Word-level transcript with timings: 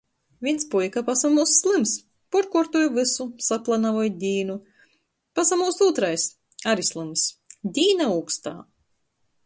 Vīns 0.45 0.63
puika 0.69 1.01
pasamūst 1.09 1.57
slyms. 1.65 1.91
Puorkuortoj 2.35 2.87
vysu, 2.95 3.27
saplanavoj 3.49 4.07
dīnu. 4.25 4.57
Pasamūst 5.41 5.85
ūtrais, 5.89 6.27
ari 6.73 6.91
slyms. 6.93 7.29
Dīna 7.79 8.13
ūkstā. 8.21 8.59